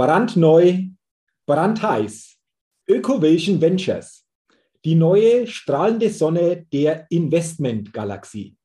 brandneu, 0.00 0.84
brandheiß. 1.44 2.38
Ökovation 2.88 3.60
Ventures, 3.60 4.24
die 4.82 4.94
neue 4.94 5.46
strahlende 5.46 6.08
Sonne 6.08 6.64
der 6.72 7.06
Investmentgalaxie. 7.10 8.56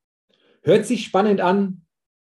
Hört 0.62 0.86
sich 0.86 1.04
spannend 1.04 1.42
an, 1.42 1.82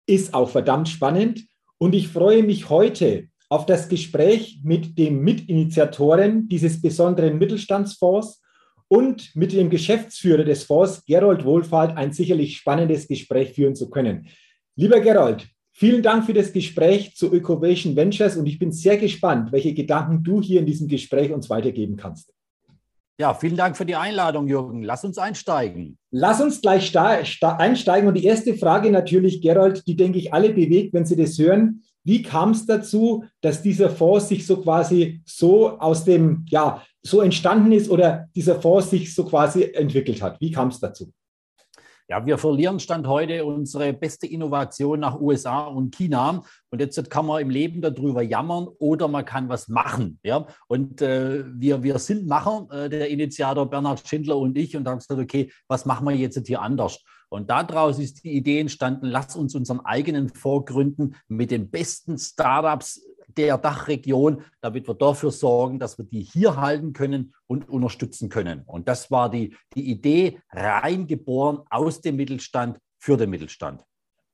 ist 0.06 0.36
auch 0.36 0.52
verdammt 0.52 0.90
spannend 0.90 1.44
und 1.80 1.96
ich 1.96 2.10
freue 2.10 2.44
mich 2.44 2.70
heute 2.70 3.30
auf 3.50 3.66
das 3.66 3.90
Gespräch 3.90 4.60
mit 4.64 5.00
dem 5.00 5.24
Mitinitiatoren 5.24 6.48
dieses 6.48 6.80
besonderen 6.80 7.40
Mittelstandsfonds 7.40 8.44
und 8.90 9.36
mit 9.36 9.54
dem 9.54 9.72
Geschäftsführer 9.72 10.44
des 10.44 10.66
Fonds, 10.66 11.04
Gerold 11.04 11.44
Wohlfahrt, 11.46 11.98
ein 11.98 12.14
sicherlich 12.14 12.58
spannendes 12.58 13.08
Gespräch 13.08 13.54
führen 13.54 13.74
zu 13.74 13.90
können. 13.90 14.28
Lieber 14.76 15.00
Gerold, 15.00 15.50
vielen 15.80 16.04
Dank 16.04 16.26
für 16.26 16.34
das 16.34 16.52
Gespräch 16.52 17.16
zu 17.16 17.32
Ökovation 17.32 17.96
Ventures 17.96 18.36
und 18.36 18.46
ich 18.46 18.60
bin 18.60 18.74
sehr 18.74 18.98
gespannt, 18.98 19.54
welche 19.54 19.74
Gedanken 19.74 20.24
du 20.24 20.42
hier 20.42 20.60
in 20.60 20.66
diesem 20.66 20.90
Gespräch 20.90 21.32
uns 21.32 21.50
weitergeben 21.50 21.96
kannst. 21.96 22.34
Ja, 23.18 23.34
vielen 23.34 23.56
Dank 23.56 23.78
für 23.78 23.86
die 23.86 23.96
Einladung, 23.96 24.48
Jürgen. 24.48 24.84
Lass 24.84 25.04
uns 25.04 25.18
einsteigen. 25.18 25.98
Lass 26.12 26.42
uns 26.42 26.62
gleich 26.62 26.98
einsteigen. 26.98 28.08
Und 28.08 28.16
die 28.16 28.24
erste 28.24 28.56
Frage 28.56 28.92
natürlich, 28.92 29.42
Gerold, 29.42 29.84
die 29.88 29.96
denke 29.96 30.18
ich 30.18 30.34
alle 30.34 30.54
bewegt, 30.54 30.94
wenn 30.94 31.06
Sie 31.06 31.18
das 31.18 31.38
hören. 31.38 31.82
Wie 32.06 32.22
kam 32.22 32.52
es 32.52 32.66
dazu, 32.66 33.26
dass 33.42 33.62
dieser 33.62 33.90
Fonds 33.90 34.30
sich 34.30 34.46
so 34.48 34.62
quasi 34.62 35.22
so 35.26 35.78
aus 35.80 36.06
dem, 36.06 36.46
ja, 36.50 36.82
so 37.04 37.22
entstanden 37.22 37.74
ist 37.74 37.90
oder 37.90 38.28
dieser 38.36 38.62
Fonds 38.62 38.90
sich 38.90 39.14
so 39.14 39.26
quasi 39.26 39.64
entwickelt 39.64 40.22
hat? 40.22 40.40
Wie 40.40 40.52
kam 40.52 40.70
es 40.70 40.80
dazu? 40.80 41.12
Ja, 42.12 42.26
wir 42.26 42.40
verlieren 42.40 42.80
Stand 42.80 43.06
heute 43.06 43.46
unsere 43.46 43.94
beste 43.94 44.26
Innovation 44.26 45.00
nach 45.00 45.20
USA 45.22 45.68
und 45.68 45.96
China. 45.96 46.42
Und 46.72 46.80
jetzt 46.82 47.08
kann 47.12 47.28
man 47.28 47.40
im 47.40 47.52
Leben 47.52 47.82
darüber 47.84 48.24
jammern 48.24 48.68
oder 48.80 49.08
man 49.08 49.26
kann 49.26 49.48
was 49.48 49.68
machen. 49.68 50.20
Ja? 50.24 50.48
Und 50.68 51.04
äh, 51.04 51.44
wir, 51.54 51.84
wir 51.84 52.00
sind 52.00 52.26
Macher, 52.26 52.68
äh, 52.72 52.90
der 52.90 53.10
Initiator 53.10 53.70
Bernhard 53.70 54.08
Schindler 54.08 54.38
und 54.40 54.58
ich, 54.58 54.76
und 54.76 54.88
haben 54.88 54.98
gesagt, 54.98 55.22
okay, 55.22 55.52
was 55.68 55.86
machen 55.86 56.08
wir 56.08 56.16
jetzt 56.16 56.48
hier 56.48 56.64
anders? 56.64 57.00
Und 57.30 57.52
daraus 57.52 58.00
ist 58.00 58.24
die 58.24 58.32
Idee 58.32 58.60
entstanden, 58.60 59.06
lass 59.06 59.36
uns 59.36 59.54
unseren 59.54 59.82
eigenen 59.82 60.30
Vorgründen 60.30 61.16
mit 61.28 61.52
den 61.52 61.70
besten 61.70 62.18
Startups 62.18 63.04
der 63.38 63.58
Dachregion, 63.58 64.44
damit 64.62 64.88
wir 64.88 64.96
dafür 64.96 65.32
sorgen, 65.32 65.80
dass 65.80 65.98
wir 65.98 66.06
die 66.06 66.22
hier 66.22 66.58
halten 66.58 66.94
können 66.94 67.34
und 67.48 67.70
unterstützen 67.70 68.30
können. 68.30 68.64
Und 68.66 68.88
das 68.88 69.12
war 69.12 69.30
die, 69.30 69.56
die 69.76 69.90
Idee, 69.90 70.40
reingeboren 70.52 71.60
aus 71.70 72.02
dem 72.02 72.16
Mittelstand 72.16 72.80
für 72.98 73.18
den 73.18 73.30
Mittelstand. 73.30 73.84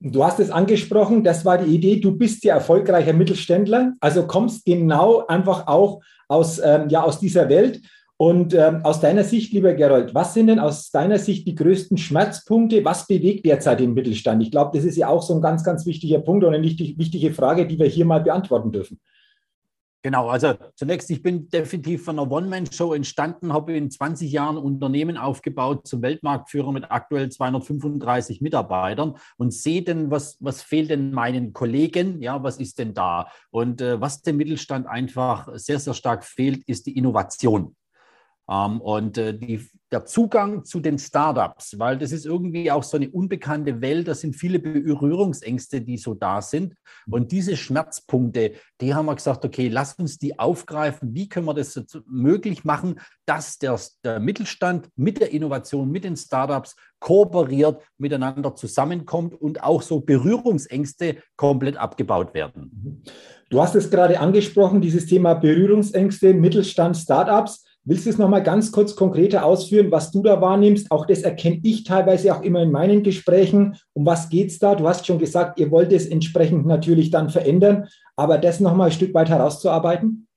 Du 0.01 0.23
hast 0.23 0.39
es 0.39 0.51
angesprochen, 0.51 1.23
das 1.23 1.45
war 1.45 1.57
die 1.57 1.73
Idee, 1.73 1.99
du 1.99 2.15
bist 2.17 2.43
ja 2.43 2.55
erfolgreicher 2.55 3.13
Mittelständler, 3.13 3.93
also 4.01 4.27
kommst 4.27 4.65
genau 4.65 5.25
einfach 5.25 5.67
auch 5.67 6.01
aus, 6.27 6.59
ähm, 6.59 6.89
ja, 6.89 7.01
aus 7.03 7.19
dieser 7.19 7.47
Welt. 7.49 7.81
Und 8.17 8.53
ähm, 8.53 8.79
aus 8.83 9.01
deiner 9.01 9.25
Sicht, 9.25 9.51
lieber 9.51 9.73
Gerold, 9.73 10.15
was 10.15 10.33
sind 10.33 10.47
denn 10.47 10.59
aus 10.59 10.89
deiner 10.89 11.19
Sicht 11.19 11.45
die 11.47 11.55
größten 11.55 11.97
Schmerzpunkte? 11.97 12.85
Was 12.85 13.07
bewegt 13.07 13.45
derzeit 13.45 13.81
den 13.81 13.93
Mittelstand? 13.93 14.41
Ich 14.41 14.51
glaube, 14.51 14.77
das 14.77 14.85
ist 14.85 14.95
ja 14.95 15.09
auch 15.09 15.21
so 15.21 15.35
ein 15.35 15.41
ganz, 15.41 15.65
ganz 15.65 15.85
wichtiger 15.85 16.19
Punkt 16.19 16.45
und 16.45 16.53
eine 16.53 16.63
wichtig, 16.63 16.97
wichtige 16.97 17.33
Frage, 17.33 17.67
die 17.67 17.77
wir 17.77 17.87
hier 17.87 18.05
mal 18.05 18.21
beantworten 18.21 18.71
dürfen. 18.71 19.01
Genau, 20.01 20.29
also 20.29 20.53
zunächst, 20.75 21.09
ich 21.09 21.23
bin 21.23 21.49
definitiv 21.49 22.05
von 22.05 22.19
einer 22.19 22.31
One-Man-Show 22.31 22.93
entstanden, 22.93 23.51
habe 23.51 23.75
in 23.75 23.89
20 23.89 24.31
Jahren 24.31 24.55
Unternehmen 24.55 25.17
aufgebaut 25.17 25.87
zum 25.87 26.03
Weltmarktführer 26.03 26.71
mit 26.71 26.91
aktuell 26.91 27.29
235 27.29 28.39
Mitarbeitern 28.39 29.15
und 29.37 29.51
sehe 29.51 29.81
denn, 29.81 30.11
was, 30.11 30.37
was 30.39 30.61
fehlt 30.61 30.91
denn 30.91 31.09
meinen 31.09 31.53
Kollegen, 31.53 32.21
ja, 32.21 32.43
was 32.43 32.57
ist 32.57 32.77
denn 32.77 32.93
da? 32.93 33.29
Und 33.49 33.81
äh, 33.81 33.99
was 33.99 34.21
dem 34.21 34.37
Mittelstand 34.37 34.85
einfach 34.85 35.49
sehr, 35.55 35.79
sehr 35.79 35.95
stark 35.95 36.23
fehlt, 36.23 36.63
ist 36.67 36.85
die 36.85 36.95
Innovation. 36.95 37.75
Ähm, 38.49 38.81
und 38.81 39.17
äh, 39.17 39.37
die, 39.37 39.67
der 39.91 40.05
Zugang 40.05 40.63
zu 40.65 40.79
den 40.79 40.99
Startups, 40.99 41.79
weil 41.79 41.97
das 41.97 42.11
ist 42.11 42.25
irgendwie 42.25 42.71
auch 42.71 42.83
so 42.83 42.97
eine 42.97 43.09
unbekannte 43.09 43.81
Welt, 43.81 44.07
da 44.07 44.15
sind 44.15 44.35
viele 44.35 44.59
Berührungsängste, 44.59 45.81
die 45.81 45.97
so 45.97 46.13
da 46.13 46.41
sind. 46.41 46.75
Und 47.09 47.31
diese 47.31 47.55
Schmerzpunkte, 47.55 48.53
die 48.81 48.93
haben 48.93 49.05
wir 49.05 49.15
gesagt, 49.15 49.45
okay, 49.45 49.67
lass 49.67 49.93
uns 49.93 50.17
die 50.17 50.37
aufgreifen. 50.37 51.13
Wie 51.13 51.29
können 51.29 51.45
wir 51.45 51.53
das 51.53 51.79
möglich 52.07 52.63
machen, 52.63 52.99
dass 53.25 53.57
der, 53.57 53.79
der 54.03 54.19
Mittelstand 54.19 54.89
mit 54.95 55.19
der 55.19 55.31
Innovation, 55.31 55.89
mit 55.89 56.03
den 56.03 56.17
Startups 56.17 56.75
kooperiert, 56.99 57.83
miteinander 57.97 58.55
zusammenkommt 58.55 59.39
und 59.39 59.63
auch 59.63 59.81
so 59.81 59.99
Berührungsängste 59.99 61.17
komplett 61.35 61.77
abgebaut 61.77 62.33
werden. 62.33 63.03
Du 63.49 63.61
hast 63.61 63.75
es 63.75 63.91
gerade 63.91 64.19
angesprochen, 64.19 64.81
dieses 64.81 65.05
Thema 65.05 65.35
Berührungsängste, 65.35 66.33
Mittelstand, 66.33 66.97
Startups. 66.97 67.64
Willst 67.87 68.07
du 68.07 68.09
es 68.09 68.17
nochmal 68.17 68.41
ganz 68.41 68.71
kurz 68.71 68.95
konkreter 68.95 69.45
ausführen, 69.45 69.91
was 69.91 70.09
du 70.09 70.23
da 70.23 70.41
wahrnimmst? 70.41 70.89
Auch 70.89 71.05
das 71.05 71.21
erkenne 71.21 71.59
ich 71.61 71.83
teilweise 71.83 72.35
auch 72.35 72.41
immer 72.41 72.63
in 72.63 72.71
meinen 72.71 73.03
Gesprächen. 73.03 73.77
Um 73.93 74.07
was 74.07 74.29
geht 74.29 74.49
es 74.49 74.57
da? 74.57 74.73
Du 74.73 74.87
hast 74.87 75.05
schon 75.05 75.19
gesagt, 75.19 75.59
ihr 75.59 75.69
wollt 75.69 75.93
es 75.93 76.07
entsprechend 76.07 76.65
natürlich 76.65 77.11
dann 77.11 77.29
verändern, 77.29 77.87
aber 78.15 78.39
das 78.39 78.59
nochmal 78.59 78.87
ein 78.87 78.91
Stück 78.91 79.13
weit 79.13 79.29
herauszuarbeiten? 79.29 80.27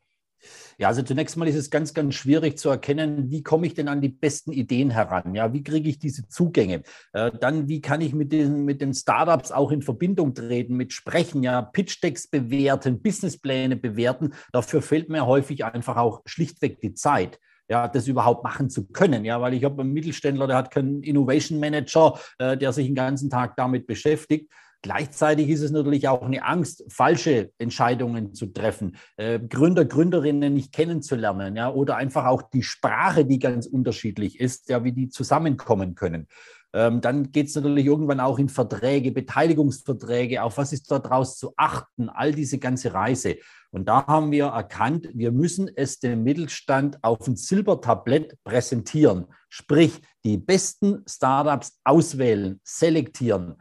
Ja, 0.81 0.87
also 0.87 1.03
zunächst 1.03 1.37
mal 1.37 1.49
ist 1.49 1.56
es 1.56 1.71
ganz, 1.71 1.93
ganz 1.93 2.15
schwierig 2.15 2.56
zu 2.56 2.69
erkennen, 2.69 3.33
wie 3.33 3.43
komme 3.43 3.66
ich 3.66 3.75
denn 3.75 3.89
an 3.89 4.00
die 4.00 4.11
besten 4.11 4.53
Ideen 4.53 4.91
heran? 4.91 5.34
Ja, 5.34 5.53
wie 5.53 5.65
kriege 5.65 5.89
ich 5.89 5.99
diese 5.99 6.28
Zugänge? 6.28 6.84
Äh, 7.12 7.33
dann, 7.41 7.69
wie 7.69 7.81
kann 7.81 8.00
ich 8.00 8.15
mit 8.15 8.31
den, 8.31 8.65
mit 8.65 8.81
den 8.81 8.94
Startups 8.94 9.50
auch 9.50 9.72
in 9.72 9.83
Verbindung 9.83 10.34
treten, 10.34 10.77
mit 10.77 10.93
Sprechen, 10.93 11.43
ja, 11.43 11.62
Pitch-Decks 11.62 12.28
bewerten, 12.28 13.03
Businesspläne 13.03 13.75
bewerten? 13.75 14.34
Dafür 14.53 14.81
fehlt 14.81 15.09
mir 15.09 15.27
häufig 15.27 15.65
einfach 15.65 15.97
auch 15.97 16.22
schlichtweg 16.27 16.81
die 16.81 16.94
Zeit 16.94 17.41
ja, 17.69 17.87
das 17.87 18.09
überhaupt 18.09 18.44
machen 18.44 18.71
zu 18.71 18.87
können. 18.88 19.25
Ja, 19.25 19.41
weil 19.41 19.55
ich 19.55 19.65
habe 19.65 19.83
einen 19.83 19.93
Mittelständler, 19.93 20.47
der 20.47 20.56
hat 20.56 20.71
keinen 20.71 21.03
Innovation 21.03 21.61
Manager, 21.61 22.19
äh, 22.38 22.56
der 22.56 22.72
sich 22.72 22.87
den 22.87 22.94
ganzen 22.94 23.31
Tag 23.31 23.56
damit 23.56 23.87
beschäftigt. 23.87 24.50
Gleichzeitig 24.88 25.50
ist 25.50 25.60
es 25.60 25.71
natürlich 25.71 26.09
auch 26.09 26.22
eine 26.22 26.43
Angst, 26.47 26.82
falsche 26.88 27.53
Entscheidungen 27.59 28.32
zu 28.32 28.47
treffen, 28.47 28.97
äh, 29.19 29.38
Gründer, 29.38 29.84
Gründerinnen 29.84 30.54
nicht 30.54 30.72
kennenzulernen, 30.72 31.56
ja, 31.56 31.71
oder 31.71 31.97
einfach 31.97 32.25
auch 32.25 32.41
die 32.41 32.62
Sprache, 32.62 33.26
die 33.26 33.38
ganz 33.38 33.66
unterschiedlich 33.66 34.41
ist, 34.41 34.71
ja, 34.71 34.84
wie 34.84 34.93
die 34.93 35.10
zusammenkommen 35.10 35.94
können. 35.94 36.26
Ähm, 36.72 37.03
dann 37.03 37.32
geht 37.32 37.49
es 37.49 37.54
natürlich 37.54 37.84
irgendwann 37.84 38.19
auch 38.19 38.38
in 38.38 38.49
Verträge, 38.49 39.12
Beteiligungsverträge, 39.12 40.43
auf 40.43 40.56
was 40.56 40.72
ist 40.72 40.91
daraus 40.91 41.37
zu 41.37 41.53
achten, 41.59 42.09
all 42.09 42.32
diese 42.32 42.56
ganze 42.56 42.94
Reise. 42.94 43.37
Und 43.70 43.91
da 43.91 44.06
haben 44.06 44.32
wir 44.32 44.47
erkannt, 44.47 45.10
wir 45.12 45.32
müssen 45.32 45.69
es 45.76 45.99
dem 45.99 46.25
Mittelstand 46.25 46.97
auf 47.05 47.28
ein 47.28 47.37
Silbertablett 47.37 48.43
präsentieren, 48.43 49.26
sprich 49.50 50.00
die 50.25 50.38
besten 50.38 51.05
Startups 51.06 51.78
auswählen, 51.84 52.59
selektieren 52.65 53.56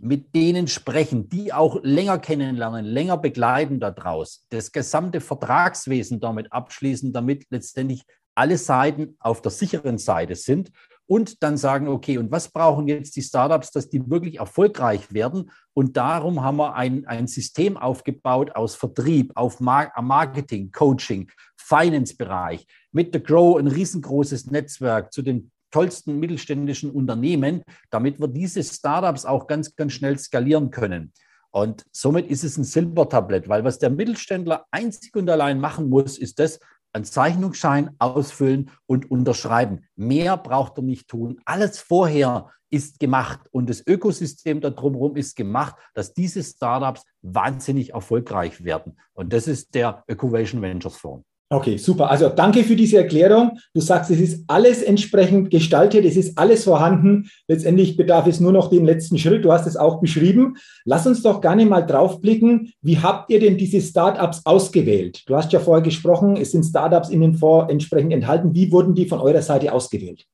mit 0.00 0.34
denen 0.34 0.68
sprechen, 0.68 1.28
die 1.28 1.52
auch 1.52 1.80
länger 1.82 2.18
kennenlernen, 2.18 2.84
länger 2.84 3.16
begleiten 3.16 3.80
daraus, 3.80 4.46
das 4.50 4.72
gesamte 4.72 5.20
Vertragswesen 5.20 6.20
damit 6.20 6.52
abschließen, 6.52 7.12
damit 7.12 7.46
letztendlich 7.50 8.04
alle 8.34 8.58
Seiten 8.58 9.16
auf 9.18 9.42
der 9.42 9.50
sicheren 9.50 9.98
Seite 9.98 10.34
sind 10.34 10.70
und 11.06 11.42
dann 11.42 11.56
sagen, 11.56 11.88
okay, 11.88 12.18
und 12.18 12.30
was 12.30 12.48
brauchen 12.48 12.88
jetzt 12.88 13.16
die 13.16 13.22
Startups, 13.22 13.70
dass 13.70 13.88
die 13.88 14.10
wirklich 14.10 14.38
erfolgreich 14.38 15.12
werden? 15.12 15.50
Und 15.72 15.96
darum 15.96 16.42
haben 16.42 16.56
wir 16.56 16.74
ein, 16.74 17.06
ein 17.06 17.26
System 17.28 17.76
aufgebaut 17.76 18.54
aus 18.56 18.74
Vertrieb, 18.74 19.32
auf 19.36 19.60
Marketing, 19.60 20.72
Coaching, 20.72 21.30
Finance-Bereich, 21.56 22.66
mit 22.92 23.12
The 23.12 23.22
Grow 23.22 23.56
ein 23.58 23.68
riesengroßes 23.68 24.50
Netzwerk 24.50 25.12
zu 25.12 25.22
den 25.22 25.50
tollsten 25.76 26.18
mittelständischen 26.18 26.90
Unternehmen, 26.90 27.62
damit 27.90 28.18
wir 28.18 28.28
diese 28.28 28.64
Startups 28.64 29.26
auch 29.26 29.46
ganz, 29.46 29.76
ganz 29.76 29.92
schnell 29.92 30.18
skalieren 30.18 30.70
können. 30.70 31.12
Und 31.50 31.84
somit 31.92 32.28
ist 32.28 32.44
es 32.44 32.56
ein 32.56 32.64
Silbertablett, 32.64 33.46
weil 33.50 33.62
was 33.62 33.78
der 33.78 33.90
Mittelständler 33.90 34.64
einzig 34.70 35.14
und 35.14 35.28
allein 35.28 35.60
machen 35.60 35.90
muss, 35.90 36.16
ist 36.16 36.38
das, 36.38 36.60
einen 36.94 37.04
Zeichnungsschein 37.04 37.90
ausfüllen 37.98 38.70
und 38.86 39.10
unterschreiben. 39.10 39.84
Mehr 39.96 40.38
braucht 40.38 40.78
er 40.78 40.82
nicht 40.82 41.08
tun. 41.08 41.42
Alles 41.44 41.78
vorher 41.78 42.50
ist 42.70 42.98
gemacht 42.98 43.40
und 43.50 43.68
das 43.68 43.86
Ökosystem 43.86 44.62
da 44.62 44.70
drumherum 44.70 45.14
ist 45.16 45.36
gemacht, 45.36 45.76
dass 45.92 46.14
diese 46.14 46.42
Startups 46.42 47.04
wahnsinnig 47.20 47.92
erfolgreich 47.92 48.64
werden. 48.64 48.98
Und 49.12 49.34
das 49.34 49.46
ist 49.46 49.74
der 49.74 50.04
Ökovation 50.08 50.62
Ventures 50.62 50.96
Fonds. 50.96 51.26
Okay, 51.48 51.76
super. 51.76 52.10
Also 52.10 52.28
danke 52.28 52.64
für 52.64 52.74
diese 52.74 52.96
Erklärung. 52.96 53.58
Du 53.72 53.80
sagst, 53.80 54.10
es 54.10 54.18
ist 54.18 54.44
alles 54.48 54.82
entsprechend 54.82 55.48
gestaltet, 55.50 56.04
es 56.04 56.16
ist 56.16 56.36
alles 56.36 56.64
vorhanden. 56.64 57.30
Letztendlich 57.46 57.96
bedarf 57.96 58.26
es 58.26 58.40
nur 58.40 58.50
noch 58.50 58.68
den 58.68 58.84
letzten 58.84 59.16
Schritt. 59.16 59.44
Du 59.44 59.52
hast 59.52 59.64
es 59.64 59.76
auch 59.76 60.00
beschrieben. 60.00 60.56
Lass 60.84 61.06
uns 61.06 61.22
doch 61.22 61.40
gerne 61.40 61.64
mal 61.64 61.82
draufblicken. 61.82 62.72
Wie 62.82 62.98
habt 62.98 63.30
ihr 63.30 63.38
denn 63.38 63.56
diese 63.56 63.80
Startups 63.80 64.42
ausgewählt? 64.44 65.22
Du 65.26 65.36
hast 65.36 65.52
ja 65.52 65.60
vorher 65.60 65.84
gesprochen, 65.84 66.36
es 66.36 66.50
sind 66.50 66.64
Startups 66.64 67.10
in 67.10 67.20
dem 67.20 67.34
Fonds 67.34 67.70
entsprechend 67.70 68.12
enthalten. 68.12 68.52
Wie 68.52 68.72
wurden 68.72 68.96
die 68.96 69.06
von 69.06 69.20
eurer 69.20 69.42
Seite 69.42 69.72
ausgewählt? 69.72 70.26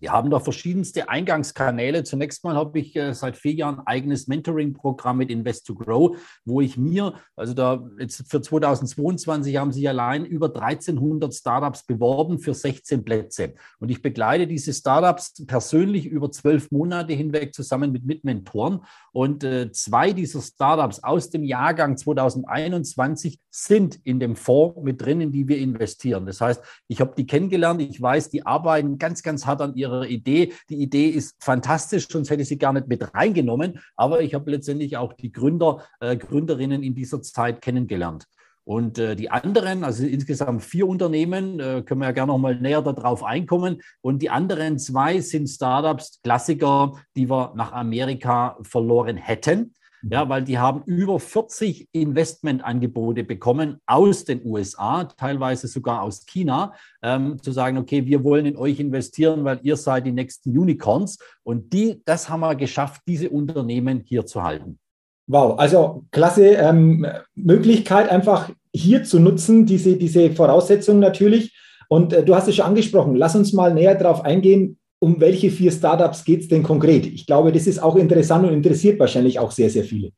Wir 0.00 0.12
haben 0.12 0.30
da 0.30 0.38
verschiedenste 0.38 1.08
Eingangskanäle. 1.08 2.04
Zunächst 2.04 2.44
mal 2.44 2.54
habe 2.54 2.78
ich 2.78 2.94
äh, 2.94 3.14
seit 3.14 3.36
vier 3.36 3.54
Jahren 3.54 3.80
ein 3.80 3.86
eigenes 3.86 4.28
Mentoring-Programm 4.28 5.18
mit 5.18 5.28
Invest 5.28 5.66
to 5.66 5.74
Grow, 5.74 6.16
wo 6.44 6.60
ich 6.60 6.76
mir, 6.76 7.14
also 7.34 7.52
da 7.52 7.84
jetzt 7.98 8.30
für 8.30 8.40
2022 8.40 9.56
haben 9.56 9.72
sich 9.72 9.88
allein 9.88 10.24
über 10.24 10.54
1300 10.54 11.34
Startups 11.34 11.82
beworben 11.84 12.38
für 12.38 12.54
16 12.54 13.04
Plätze. 13.04 13.54
Und 13.80 13.90
ich 13.90 14.00
begleite 14.00 14.46
diese 14.46 14.72
Startups 14.72 15.44
persönlich 15.46 16.06
über 16.06 16.30
zwölf 16.30 16.70
Monate 16.70 17.14
hinweg 17.14 17.52
zusammen 17.52 17.90
mit 17.90 18.04
Mitmentoren. 18.04 18.84
Und 19.10 19.42
äh, 19.42 19.72
zwei 19.72 20.12
dieser 20.12 20.42
Startups 20.42 21.02
aus 21.02 21.30
dem 21.30 21.42
Jahrgang 21.42 21.96
2021 21.96 23.40
sind 23.50 23.98
in 24.04 24.20
dem 24.20 24.36
Fonds 24.36 24.80
mit 24.80 25.02
drin, 25.02 25.20
in 25.20 25.32
die 25.32 25.48
wir 25.48 25.58
investieren. 25.58 26.24
Das 26.26 26.40
heißt, 26.40 26.62
ich 26.86 27.00
habe 27.00 27.14
die 27.16 27.26
kennengelernt, 27.26 27.82
ich 27.82 28.00
weiß, 28.00 28.30
die 28.30 28.46
arbeiten 28.46 28.98
ganz, 28.98 29.24
ganz 29.24 29.44
hart 29.44 29.60
an 29.60 29.74
ihrer 29.74 29.87
Idee. 30.08 30.52
Die 30.68 30.82
Idee 30.82 31.08
ist 31.08 31.36
fantastisch, 31.42 32.08
sonst 32.08 32.30
hätte 32.30 32.42
ich 32.42 32.48
sie 32.48 32.58
gar 32.58 32.72
nicht 32.72 32.88
mit 32.88 33.14
reingenommen. 33.14 33.80
Aber 33.96 34.22
ich 34.22 34.34
habe 34.34 34.50
letztendlich 34.50 34.96
auch 34.96 35.12
die 35.12 35.32
Gründer, 35.32 35.84
äh, 36.00 36.16
Gründerinnen 36.16 36.82
in 36.82 36.94
dieser 36.94 37.22
Zeit 37.22 37.60
kennengelernt. 37.60 38.26
Und 38.68 38.98
äh, 38.98 39.16
die 39.16 39.30
anderen, 39.30 39.82
also 39.82 40.04
insgesamt 40.04 40.62
vier 40.62 40.86
Unternehmen, 40.86 41.58
äh, 41.58 41.82
können 41.82 42.02
wir 42.02 42.08
ja 42.08 42.12
gerne 42.12 42.32
noch 42.32 42.38
mal 42.38 42.54
näher 42.54 42.82
darauf 42.82 43.24
einkommen. 43.24 43.80
Und 44.02 44.20
die 44.20 44.28
anderen 44.28 44.78
zwei 44.78 45.20
sind 45.20 45.48
Startups, 45.48 46.20
Klassiker, 46.22 46.92
die 47.16 47.30
wir 47.30 47.54
nach 47.56 47.72
Amerika 47.72 48.58
verloren 48.60 49.16
hätten. 49.16 49.72
Ja, 50.10 50.28
weil 50.28 50.42
die 50.42 50.58
haben 50.58 50.82
über 50.86 51.20
40 51.20 51.88
Investmentangebote 51.92 53.24
bekommen 53.24 53.78
aus 53.86 54.24
den 54.24 54.44
USA, 54.44 55.04
teilweise 55.04 55.68
sogar 55.68 56.02
aus 56.02 56.24
China, 56.26 56.72
ähm, 57.02 57.42
zu 57.42 57.52
sagen, 57.52 57.78
okay, 57.78 58.06
wir 58.06 58.24
wollen 58.24 58.46
in 58.46 58.56
euch 58.56 58.80
investieren, 58.80 59.44
weil 59.44 59.60
ihr 59.62 59.76
seid 59.76 60.06
die 60.06 60.12
nächsten 60.12 60.56
Unicorns. 60.56 61.18
Und 61.42 61.72
die, 61.72 62.02
das 62.04 62.28
haben 62.28 62.40
wir 62.40 62.54
geschafft, 62.54 63.02
diese 63.06 63.28
Unternehmen 63.30 64.02
hier 64.04 64.24
zu 64.24 64.42
halten. 64.42 64.78
Wow, 65.26 65.58
also 65.58 66.04
klasse 66.10 66.46
ähm, 66.54 67.06
Möglichkeit, 67.34 68.08
einfach 68.08 68.50
hier 68.72 69.04
zu 69.04 69.18
nutzen, 69.18 69.66
diese, 69.66 69.96
diese 69.96 70.30
Voraussetzungen 70.30 71.00
natürlich. 71.00 71.54
Und 71.88 72.12
äh, 72.12 72.24
du 72.24 72.34
hast 72.34 72.48
es 72.48 72.56
schon 72.56 72.66
angesprochen, 72.66 73.14
lass 73.14 73.36
uns 73.36 73.52
mal 73.52 73.74
näher 73.74 73.94
darauf 73.94 74.24
eingehen, 74.24 74.77
um 75.00 75.20
welche 75.20 75.50
vier 75.50 75.70
Startups 75.70 76.24
geht 76.24 76.40
es 76.40 76.48
denn 76.48 76.62
konkret? 76.62 77.06
Ich 77.06 77.26
glaube, 77.26 77.52
das 77.52 77.66
ist 77.66 77.78
auch 77.78 77.96
interessant 77.96 78.46
und 78.46 78.52
interessiert 78.52 78.98
wahrscheinlich 78.98 79.38
auch 79.38 79.50
sehr, 79.50 79.70
sehr 79.70 79.84
viele. 79.84 80.12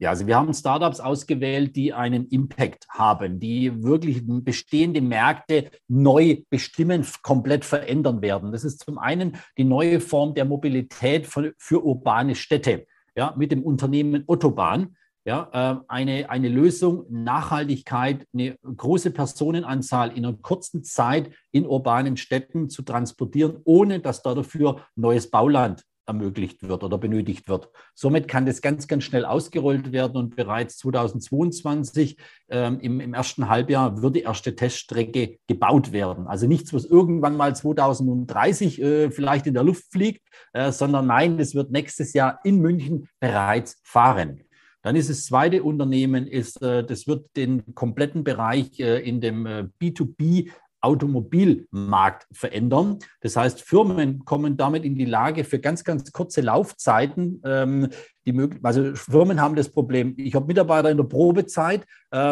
Ja, 0.00 0.10
also 0.10 0.28
wir 0.28 0.36
haben 0.36 0.54
Startups 0.54 1.00
ausgewählt, 1.00 1.74
die 1.74 1.92
einen 1.92 2.28
Impact 2.28 2.86
haben, 2.88 3.40
die 3.40 3.82
wirklich 3.82 4.22
bestehende 4.24 5.00
Märkte 5.00 5.70
neu 5.88 6.42
bestimmen, 6.50 7.04
komplett 7.22 7.64
verändern 7.64 8.22
werden. 8.22 8.52
Das 8.52 8.62
ist 8.62 8.84
zum 8.84 8.98
einen 8.98 9.36
die 9.56 9.64
neue 9.64 9.98
Form 9.98 10.34
der 10.34 10.44
Mobilität 10.44 11.26
für, 11.26 11.52
für 11.58 11.84
urbane 11.84 12.36
Städte 12.36 12.86
ja, 13.16 13.34
mit 13.36 13.50
dem 13.50 13.64
Unternehmen 13.64 14.22
Autobahn 14.28 14.96
ja, 15.28 15.50
äh, 15.52 15.84
eine, 15.88 16.30
eine 16.30 16.48
Lösung, 16.48 17.04
Nachhaltigkeit, 17.10 18.26
eine 18.32 18.56
große 18.62 19.10
Personenanzahl 19.10 20.16
in 20.16 20.24
einer 20.24 20.38
kurzen 20.38 20.84
Zeit 20.84 21.30
in 21.52 21.66
urbanen 21.66 22.16
Städten 22.16 22.70
zu 22.70 22.80
transportieren, 22.80 23.58
ohne 23.64 24.00
dass 24.00 24.22
da 24.22 24.34
dafür 24.34 24.86
neues 24.96 25.30
Bauland 25.30 25.84
ermöglicht 26.06 26.62
wird 26.62 26.82
oder 26.82 26.96
benötigt 26.96 27.46
wird. 27.46 27.68
Somit 27.94 28.26
kann 28.26 28.46
das 28.46 28.62
ganz, 28.62 28.88
ganz 28.88 29.04
schnell 29.04 29.26
ausgerollt 29.26 29.92
werden 29.92 30.16
und 30.16 30.34
bereits 30.34 30.78
2022 30.78 32.16
ähm, 32.48 32.80
im, 32.80 33.00
im, 33.00 33.12
ersten 33.12 33.50
Halbjahr 33.50 34.00
wird 34.00 34.16
die 34.16 34.22
erste 34.22 34.56
Teststrecke 34.56 35.36
gebaut 35.46 35.92
werden. 35.92 36.26
Also 36.26 36.46
nichts, 36.46 36.72
was 36.72 36.86
irgendwann 36.86 37.36
mal 37.36 37.54
2030 37.54 38.80
äh, 38.80 39.10
vielleicht 39.10 39.46
in 39.46 39.52
der 39.52 39.64
Luft 39.64 39.92
fliegt, 39.92 40.26
äh, 40.54 40.72
sondern 40.72 41.06
nein, 41.06 41.38
es 41.38 41.54
wird 41.54 41.70
nächstes 41.70 42.14
Jahr 42.14 42.40
in 42.44 42.60
München 42.62 43.08
bereits 43.20 43.78
fahren. 43.84 44.47
Dann 44.88 44.96
ist 44.96 45.10
das 45.10 45.26
zweite 45.26 45.62
Unternehmen, 45.64 46.26
ist, 46.26 46.62
äh, 46.62 46.82
das 46.82 47.06
wird 47.06 47.36
den 47.36 47.74
kompletten 47.74 48.24
Bereich 48.24 48.80
äh, 48.80 49.06
in 49.06 49.20
dem 49.20 49.46
B2B 49.78 50.46
äh, 50.46 50.50
Automobilmarkt 50.80 52.26
verändern. 52.32 52.98
Das 53.20 53.36
heißt, 53.36 53.60
Firmen 53.60 54.24
kommen 54.24 54.56
damit 54.56 54.86
in 54.86 54.94
die 54.94 55.04
Lage 55.04 55.44
für 55.44 55.58
ganz, 55.58 55.84
ganz 55.84 56.10
kurze 56.10 56.40
Laufzeiten. 56.40 57.42
Ähm, 57.44 57.88
die 58.24 58.48
also 58.62 58.94
Firmen 58.94 59.42
haben 59.42 59.56
das 59.56 59.68
Problem, 59.68 60.14
ich 60.16 60.34
habe 60.34 60.46
Mitarbeiter 60.46 60.90
in 60.90 60.96
der 60.96 61.04
Probezeit, 61.04 61.84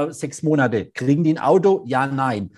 sechs 0.09 0.43
Monate. 0.43 0.87
Kriegen 0.95 1.25
die 1.25 1.35
ein 1.35 1.39
Auto? 1.39 1.83
Ja, 1.87 2.07
nein. 2.07 2.53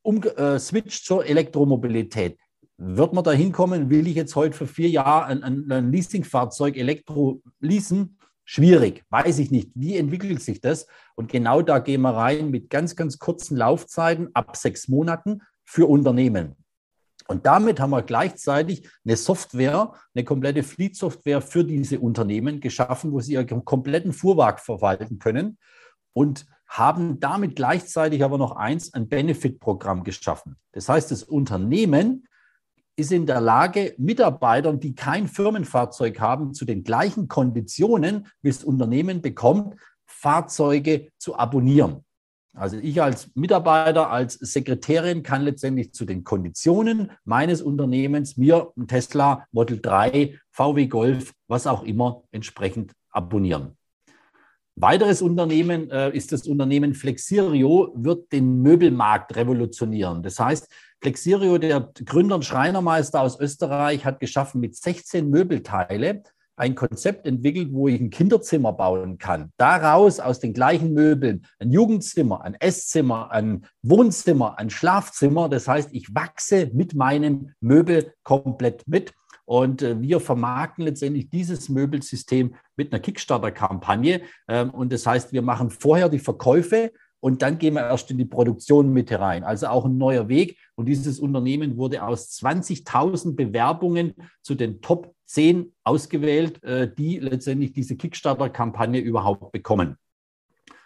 Um, 0.00 0.22
äh, 0.22 0.58
Switch 0.58 1.04
zur 1.04 1.26
Elektromobilität. 1.26 2.38
Wird 2.78 3.12
man 3.12 3.24
da 3.24 3.32
hinkommen, 3.32 3.90
will 3.90 4.06
ich 4.06 4.14
jetzt 4.14 4.34
heute 4.34 4.56
für 4.56 4.66
vier 4.66 4.88
Jahre 4.88 5.26
ein, 5.26 5.42
ein, 5.42 5.70
ein 5.70 5.92
Leasingfahrzeug 5.92 6.78
Elektro 6.78 7.42
leasen? 7.60 8.16
Schwierig, 8.52 9.04
weiß 9.10 9.38
ich 9.38 9.52
nicht. 9.52 9.70
Wie 9.76 9.96
entwickelt 9.96 10.42
sich 10.42 10.60
das? 10.60 10.88
Und 11.14 11.30
genau 11.30 11.62
da 11.62 11.78
gehen 11.78 12.00
wir 12.00 12.16
rein 12.16 12.50
mit 12.50 12.68
ganz, 12.68 12.96
ganz 12.96 13.20
kurzen 13.20 13.56
Laufzeiten 13.56 14.30
ab 14.34 14.56
sechs 14.56 14.88
Monaten 14.88 15.42
für 15.62 15.88
Unternehmen. 15.88 16.56
Und 17.28 17.46
damit 17.46 17.78
haben 17.78 17.90
wir 17.90 18.02
gleichzeitig 18.02 18.88
eine 19.04 19.16
Software, 19.16 19.94
eine 20.16 20.24
komplette 20.24 20.64
Fleet-Software 20.64 21.42
für 21.42 21.64
diese 21.64 22.00
Unternehmen 22.00 22.58
geschaffen, 22.58 23.12
wo 23.12 23.20
sie 23.20 23.34
ihren 23.34 23.64
kompletten 23.64 24.12
Fuhrwerk 24.12 24.58
verwalten 24.58 25.20
können 25.20 25.56
und 26.12 26.44
haben 26.66 27.20
damit 27.20 27.54
gleichzeitig 27.54 28.24
aber 28.24 28.36
noch 28.36 28.56
eins, 28.56 28.92
ein 28.94 29.08
Benefit-Programm 29.08 30.02
geschaffen. 30.02 30.56
Das 30.72 30.88
heißt, 30.88 31.12
das 31.12 31.22
Unternehmen 31.22 32.26
ist 33.00 33.12
in 33.12 33.26
der 33.26 33.40
Lage, 33.40 33.94
Mitarbeitern, 33.98 34.80
die 34.80 34.94
kein 34.94 35.26
Firmenfahrzeug 35.26 36.20
haben, 36.20 36.54
zu 36.54 36.64
den 36.64 36.84
gleichen 36.84 37.28
Konditionen, 37.28 38.28
wie 38.42 38.50
das 38.50 38.64
Unternehmen 38.64 39.22
bekommt, 39.22 39.76
Fahrzeuge 40.06 41.08
zu 41.18 41.36
abonnieren. 41.36 42.04
Also 42.54 42.76
ich 42.76 43.00
als 43.00 43.30
Mitarbeiter, 43.34 44.10
als 44.10 44.34
Sekretärin 44.34 45.22
kann 45.22 45.42
letztendlich 45.42 45.92
zu 45.92 46.04
den 46.04 46.24
Konditionen 46.24 47.12
meines 47.24 47.62
Unternehmens 47.62 48.36
mir 48.36 48.72
ein 48.76 48.88
Tesla 48.88 49.46
Model 49.52 49.80
3, 49.80 50.38
VW 50.50 50.86
Golf, 50.86 51.32
was 51.46 51.66
auch 51.66 51.84
immer 51.84 52.22
entsprechend 52.32 52.92
abonnieren. 53.10 53.76
Weiteres 54.76 55.20
Unternehmen 55.20 55.90
äh, 55.90 56.10
ist 56.10 56.32
das 56.32 56.46
Unternehmen 56.46 56.94
Flexirio, 56.94 57.92
wird 57.94 58.32
den 58.32 58.62
Möbelmarkt 58.62 59.36
revolutionieren. 59.36 60.22
Das 60.22 60.38
heißt, 60.38 60.68
Flexirio, 61.02 61.58
der 61.58 61.90
Gründer 62.04 62.36
und 62.36 62.44
Schreinermeister 62.44 63.20
aus 63.20 63.38
Österreich, 63.40 64.04
hat 64.04 64.20
geschaffen 64.20 64.60
mit 64.60 64.76
16 64.76 65.28
Möbelteile 65.28 66.22
ein 66.60 66.74
Konzept 66.74 67.26
entwickelt, 67.26 67.70
wo 67.72 67.88
ich 67.88 67.98
ein 67.98 68.10
Kinderzimmer 68.10 68.74
bauen 68.74 69.16
kann. 69.16 69.50
Daraus 69.56 70.20
aus 70.20 70.40
den 70.40 70.52
gleichen 70.52 70.92
Möbeln 70.92 71.46
ein 71.58 71.72
Jugendzimmer, 71.72 72.42
ein 72.42 72.54
Esszimmer, 72.54 73.30
ein 73.30 73.66
Wohnzimmer, 73.82 74.58
ein 74.58 74.68
Schlafzimmer. 74.68 75.48
Das 75.48 75.66
heißt, 75.66 75.88
ich 75.92 76.14
wachse 76.14 76.70
mit 76.74 76.94
meinem 76.94 77.54
Möbel 77.60 78.12
komplett 78.24 78.86
mit. 78.86 79.14
Und 79.44 79.82
äh, 79.82 80.00
wir 80.00 80.20
vermarkten 80.20 80.84
letztendlich 80.84 81.30
dieses 81.30 81.68
Möbelsystem 81.68 82.54
mit 82.76 82.92
einer 82.92 83.00
Kickstarter-Kampagne. 83.00 84.22
Ähm, 84.48 84.70
und 84.70 84.92
das 84.92 85.06
heißt, 85.06 85.32
wir 85.32 85.42
machen 85.42 85.70
vorher 85.70 86.08
die 86.08 86.18
Verkäufe 86.18 86.92
und 87.20 87.42
dann 87.42 87.58
gehen 87.58 87.74
wir 87.74 87.82
erst 87.82 88.10
in 88.10 88.18
die 88.18 88.24
Produktion 88.24 88.92
mit 88.92 89.10
herein. 89.10 89.44
Also 89.44 89.66
auch 89.66 89.84
ein 89.84 89.98
neuer 89.98 90.28
Weg. 90.28 90.58
Und 90.74 90.86
dieses 90.86 91.20
Unternehmen 91.20 91.76
wurde 91.76 92.02
aus 92.02 92.30
20.000 92.40 93.36
Bewerbungen 93.36 94.14
zu 94.42 94.54
den 94.54 94.80
Top 94.80 95.14
10 95.26 95.72
ausgewählt, 95.84 96.62
äh, 96.64 96.92
die 96.92 97.18
letztendlich 97.18 97.72
diese 97.72 97.96
Kickstarter-Kampagne 97.96 99.00
überhaupt 99.00 99.52
bekommen. 99.52 99.96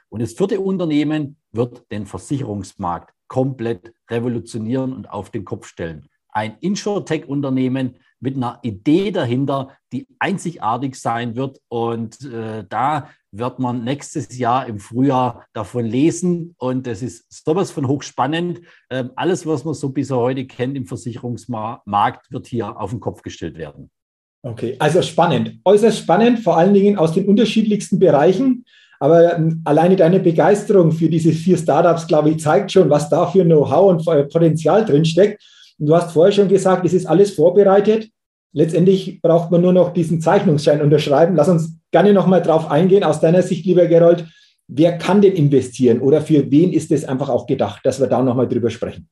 Und 0.08 0.22
das 0.22 0.32
vierte 0.32 0.60
Unternehmen 0.60 1.36
wird 1.52 1.90
den 1.90 2.06
Versicherungsmarkt 2.06 3.14
komplett 3.28 3.92
revolutionieren 4.10 4.92
und 4.92 5.10
auf 5.10 5.30
den 5.30 5.44
Kopf 5.44 5.66
stellen. 5.66 6.08
Ein 6.28 6.56
Insurtech-Unternehmen, 6.60 7.96
mit 8.20 8.36
einer 8.36 8.58
Idee 8.62 9.10
dahinter, 9.10 9.76
die 9.92 10.06
einzigartig 10.18 10.96
sein 10.96 11.36
wird. 11.36 11.58
Und 11.68 12.24
äh, 12.24 12.64
da 12.68 13.10
wird 13.32 13.58
man 13.58 13.84
nächstes 13.84 14.36
Jahr 14.38 14.66
im 14.66 14.78
Frühjahr 14.78 15.44
davon 15.52 15.84
lesen. 15.84 16.54
Und 16.58 16.86
das 16.86 17.02
ist 17.02 17.26
sowas 17.44 17.70
von 17.70 17.88
hochspannend. 17.88 18.60
Ähm, 18.90 19.10
alles, 19.16 19.46
was 19.46 19.64
man 19.64 19.74
so 19.74 19.90
bis 19.90 20.10
heute 20.10 20.46
kennt 20.46 20.76
im 20.76 20.86
Versicherungsmarkt, 20.86 22.30
wird 22.30 22.46
hier 22.46 22.80
auf 22.80 22.90
den 22.90 23.00
Kopf 23.00 23.22
gestellt 23.22 23.58
werden. 23.58 23.90
Okay, 24.42 24.76
also 24.78 25.00
spannend, 25.00 25.58
äußerst 25.64 26.00
spannend, 26.00 26.40
vor 26.40 26.58
allen 26.58 26.74
Dingen 26.74 26.98
aus 26.98 27.12
den 27.12 27.26
unterschiedlichsten 27.26 27.98
Bereichen. 27.98 28.66
Aber 29.00 29.36
ähm, 29.36 29.62
alleine 29.64 29.96
deine 29.96 30.20
Begeisterung 30.20 30.92
für 30.92 31.08
diese 31.08 31.32
vier 31.32 31.56
Startups, 31.56 32.06
glaube 32.06 32.30
ich, 32.30 32.40
zeigt 32.40 32.72
schon, 32.72 32.90
was 32.90 33.08
da 33.08 33.26
für 33.26 33.44
Know-how 33.44 33.90
und 33.90 34.30
Potenzial 34.30 34.84
drinsteckt. 34.84 35.42
Du 35.78 35.94
hast 35.94 36.12
vorher 36.12 36.32
schon 36.32 36.48
gesagt, 36.48 36.84
es 36.84 36.92
ist 36.92 37.06
alles 37.06 37.32
vorbereitet. 37.32 38.08
Letztendlich 38.52 39.20
braucht 39.20 39.50
man 39.50 39.62
nur 39.62 39.72
noch 39.72 39.92
diesen 39.92 40.20
Zeichnungsschein 40.20 40.80
unterschreiben. 40.80 41.34
Lass 41.34 41.48
uns 41.48 41.76
gerne 41.90 42.12
nochmal 42.12 42.42
drauf 42.42 42.70
eingehen. 42.70 43.02
Aus 43.02 43.20
deiner 43.20 43.42
Sicht, 43.42 43.66
lieber 43.66 43.86
Gerold, 43.86 44.26
wer 44.68 44.96
kann 44.98 45.20
denn 45.20 45.32
investieren 45.34 46.00
oder 46.00 46.20
für 46.20 46.50
wen 46.50 46.72
ist 46.72 46.92
es 46.92 47.04
einfach 47.04 47.28
auch 47.28 47.46
gedacht, 47.46 47.84
dass 47.84 48.00
wir 48.00 48.06
da 48.06 48.22
nochmal 48.22 48.48
drüber 48.48 48.70
sprechen? 48.70 49.08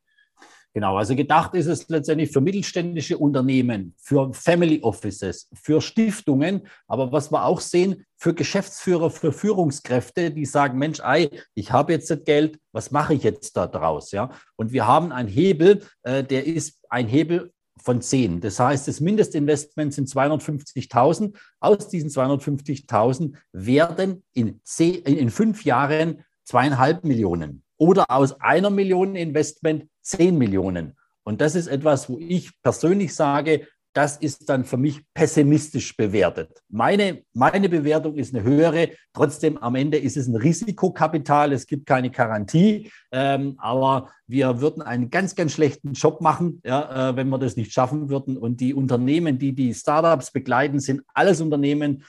Genau, 0.74 0.96
also 0.96 1.14
gedacht 1.14 1.54
ist 1.54 1.66
es 1.66 1.88
letztendlich 1.90 2.32
für 2.32 2.40
mittelständische 2.40 3.18
Unternehmen, 3.18 3.94
für 3.98 4.32
Family 4.32 4.80
Offices, 4.82 5.48
für 5.52 5.82
Stiftungen, 5.82 6.66
aber 6.86 7.12
was 7.12 7.30
wir 7.30 7.44
auch 7.44 7.60
sehen, 7.60 8.06
für 8.16 8.32
Geschäftsführer, 8.32 9.10
für 9.10 9.32
Führungskräfte, 9.32 10.30
die 10.30 10.46
sagen, 10.46 10.78
Mensch, 10.78 11.00
ei, 11.00 11.28
ich 11.54 11.72
habe 11.72 11.92
jetzt 11.92 12.10
das 12.10 12.24
Geld, 12.24 12.58
was 12.72 12.90
mache 12.90 13.12
ich 13.12 13.22
jetzt 13.22 13.54
da 13.56 13.66
draus? 13.66 14.12
Ja? 14.12 14.30
Und 14.56 14.72
wir 14.72 14.86
haben 14.86 15.12
einen 15.12 15.28
Hebel, 15.28 15.82
äh, 16.04 16.24
der 16.24 16.46
ist 16.46 16.78
ein 16.88 17.06
Hebel 17.06 17.52
von 17.78 18.00
10. 18.00 18.40
Das 18.40 18.58
heißt, 18.58 18.88
das 18.88 19.00
Mindestinvestment 19.00 19.92
sind 19.92 20.08
250.000. 20.08 21.36
Aus 21.60 21.88
diesen 21.88 22.08
250.000 22.08 23.34
werden 23.52 24.22
in, 24.32 24.60
zehn, 24.64 25.02
in 25.02 25.30
fünf 25.30 25.64
Jahren 25.64 26.24
zweieinhalb 26.44 27.04
Millionen 27.04 27.62
oder 27.76 28.10
aus 28.10 28.40
einer 28.40 28.70
Million 28.70 29.16
Investment 29.16 29.88
10 30.02 30.36
Millionen. 30.36 30.96
Und 31.24 31.40
das 31.40 31.54
ist 31.54 31.68
etwas, 31.68 32.08
wo 32.08 32.18
ich 32.18 32.50
persönlich 32.62 33.14
sage, 33.14 33.66
das 33.94 34.16
ist 34.16 34.48
dann 34.48 34.64
für 34.64 34.78
mich 34.78 35.02
pessimistisch 35.12 35.94
bewertet. 35.96 36.62
Meine, 36.70 37.24
meine 37.34 37.68
Bewertung 37.68 38.16
ist 38.16 38.34
eine 38.34 38.42
höhere. 38.42 38.90
Trotzdem, 39.12 39.58
am 39.58 39.74
Ende 39.74 39.98
ist 39.98 40.16
es 40.16 40.28
ein 40.28 40.36
Risikokapital. 40.36 41.52
Es 41.52 41.66
gibt 41.66 41.84
keine 41.84 42.10
Garantie. 42.10 42.90
Ähm, 43.10 43.54
aber 43.58 44.10
wir 44.26 44.62
würden 44.62 44.80
einen 44.80 45.10
ganz, 45.10 45.34
ganz 45.34 45.52
schlechten 45.52 45.92
Job 45.92 46.22
machen, 46.22 46.62
ja, 46.64 47.10
äh, 47.10 47.16
wenn 47.16 47.28
wir 47.28 47.38
das 47.38 47.56
nicht 47.56 47.72
schaffen 47.72 48.08
würden. 48.08 48.38
Und 48.38 48.60
die 48.60 48.72
Unternehmen, 48.72 49.38
die 49.38 49.52
die 49.54 49.74
Startups 49.74 50.30
begleiten, 50.30 50.80
sind 50.80 51.02
alles 51.12 51.42
Unternehmen, 51.42 52.04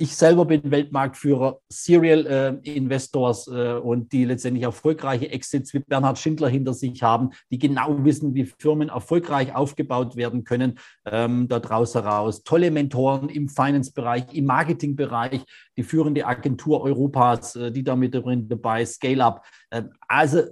ich 0.00 0.16
selber 0.16 0.46
bin 0.46 0.70
Weltmarktführer 0.70 1.60
Serial 1.68 2.26
äh, 2.64 2.74
Investors 2.74 3.46
äh, 3.48 3.74
und 3.74 4.12
die 4.12 4.24
letztendlich 4.24 4.64
erfolgreiche 4.64 5.30
Exits 5.30 5.74
wie 5.74 5.80
Bernhard 5.80 6.18
Schindler 6.18 6.48
hinter 6.48 6.72
sich 6.72 7.02
haben, 7.02 7.30
die 7.50 7.58
genau 7.58 8.02
wissen, 8.02 8.34
wie 8.34 8.46
Firmen 8.46 8.88
erfolgreich 8.88 9.54
aufgebaut 9.54 10.16
werden 10.16 10.44
können, 10.44 10.78
ähm, 11.04 11.48
da 11.48 11.60
draußen 11.60 12.02
heraus. 12.02 12.42
Tolle 12.44 12.70
Mentoren 12.70 13.28
im 13.28 13.50
Finance-Bereich, 13.50 14.32
im 14.32 14.46
Marketing-Bereich, 14.46 15.42
die 15.76 15.82
führende 15.82 16.24
Agentur 16.26 16.80
Europas, 16.80 17.56
äh, 17.56 17.70
die 17.70 17.84
da 17.84 17.94
mit 17.94 18.14
drin 18.14 18.48
dabei, 18.48 18.86
Scale-Up. 18.86 19.44
Ähm, 19.70 19.90
also 20.08 20.44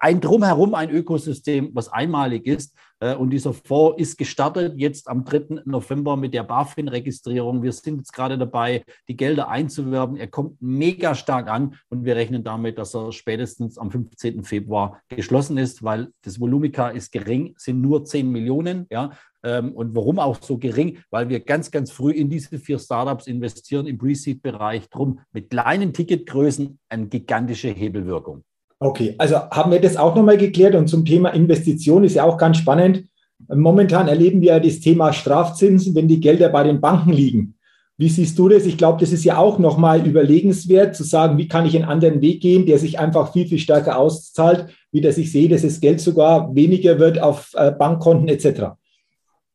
ein 0.00 0.20
Drumherum, 0.20 0.74
ein 0.74 0.90
Ökosystem, 0.90 1.70
was 1.74 1.88
einmalig 1.88 2.46
ist. 2.46 2.74
Äh, 3.00 3.14
und 3.14 3.30
dieser 3.30 3.52
Fonds 3.52 4.00
ist 4.00 4.18
gestartet 4.18 4.74
jetzt 4.76 5.08
am 5.08 5.24
3. 5.24 5.62
November 5.64 6.16
mit 6.16 6.34
der 6.34 6.42
BaFin-Registrierung. 6.42 7.62
Wir 7.62 7.72
sind 7.72 7.98
jetzt 7.98 8.12
gerade 8.12 8.38
dabei, 8.38 8.84
die 9.08 9.16
Gelder 9.16 9.48
einzuwerben. 9.48 10.16
Er 10.16 10.28
kommt 10.28 10.60
mega 10.60 11.14
stark 11.14 11.48
an 11.48 11.76
und 11.88 12.04
wir 12.04 12.16
rechnen 12.16 12.44
damit, 12.44 12.78
dass 12.78 12.94
er 12.94 13.12
spätestens 13.12 13.78
am 13.78 13.90
15. 13.90 14.44
Februar 14.44 15.00
geschlossen 15.08 15.58
ist, 15.58 15.82
weil 15.82 16.08
das 16.22 16.40
Volumika 16.40 16.88
ist 16.88 17.12
gering, 17.12 17.54
sind 17.56 17.80
nur 17.80 18.04
10 18.04 18.30
Millionen. 18.30 18.86
Ja, 18.90 19.12
ähm, 19.44 19.72
und 19.72 19.94
warum 19.94 20.18
auch 20.18 20.42
so 20.42 20.58
gering? 20.58 20.98
Weil 21.10 21.28
wir 21.28 21.40
ganz, 21.40 21.70
ganz 21.70 21.90
früh 21.90 22.10
in 22.12 22.28
diese 22.28 22.58
vier 22.58 22.78
Startups 22.78 23.26
investieren 23.26 23.86
im 23.86 23.98
Pre-Seed-Bereich. 23.98 24.88
Drum 24.90 25.20
mit 25.32 25.50
kleinen 25.50 25.92
Ticketgrößen 25.92 26.78
eine 26.88 27.06
gigantische 27.06 27.68
Hebelwirkung. 27.68 28.42
Okay, 28.80 29.14
also 29.18 29.36
haben 29.50 29.72
wir 29.72 29.80
das 29.80 29.96
auch 29.96 30.14
nochmal 30.14 30.36
geklärt 30.36 30.76
und 30.76 30.88
zum 30.88 31.04
Thema 31.04 31.30
Investition 31.30 32.04
ist 32.04 32.14
ja 32.14 32.24
auch 32.24 32.38
ganz 32.38 32.58
spannend. 32.58 33.04
Momentan 33.48 34.08
erleben 34.08 34.40
wir 34.40 34.60
das 34.60 34.80
Thema 34.80 35.12
Strafzinsen, 35.12 35.94
wenn 35.94 36.06
die 36.06 36.20
Gelder 36.20 36.48
bei 36.48 36.62
den 36.62 36.80
Banken 36.80 37.12
liegen. 37.12 37.54
Wie 37.96 38.08
siehst 38.08 38.38
du 38.38 38.48
das? 38.48 38.64
Ich 38.66 38.78
glaube, 38.78 39.00
das 39.00 39.10
ist 39.10 39.24
ja 39.24 39.38
auch 39.38 39.58
nochmal 39.58 40.06
überlegenswert, 40.06 40.94
zu 40.94 41.02
sagen, 41.02 41.36
wie 41.36 41.48
kann 41.48 41.66
ich 41.66 41.74
einen 41.74 41.84
anderen 41.84 42.20
Weg 42.20 42.40
gehen, 42.40 42.64
der 42.64 42.78
sich 42.78 43.00
einfach 43.00 43.32
viel, 43.32 43.48
viel 43.48 43.58
stärker 43.58 43.98
auszahlt, 43.98 44.66
wie 44.92 45.00
dass 45.00 45.18
ich 45.18 45.32
sehe, 45.32 45.48
dass 45.48 45.62
das 45.62 45.80
Geld 45.80 46.00
sogar 46.00 46.54
weniger 46.54 47.00
wird 47.00 47.20
auf 47.20 47.50
äh, 47.54 47.72
Bankkonten 47.72 48.28
etc. 48.28 48.77